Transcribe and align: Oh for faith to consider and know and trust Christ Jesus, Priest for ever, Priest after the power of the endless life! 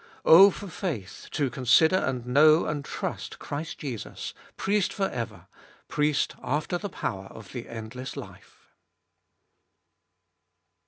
Oh 0.25 0.49
for 0.49 0.67
faith 0.67 1.27
to 1.33 1.51
consider 1.51 1.97
and 1.97 2.25
know 2.25 2.65
and 2.65 2.83
trust 2.83 3.37
Christ 3.37 3.77
Jesus, 3.77 4.33
Priest 4.57 4.91
for 4.91 5.07
ever, 5.07 5.45
Priest 5.89 6.33
after 6.41 6.79
the 6.79 6.89
power 6.89 7.25
of 7.27 7.51
the 7.51 7.69
endless 7.69 8.17
life! 8.17 8.71